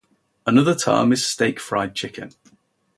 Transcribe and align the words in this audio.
Another 0.47 0.73
term 0.73 1.11
is 1.13 1.23
"steak-fried 1.23 1.93
chicken". 1.93 2.31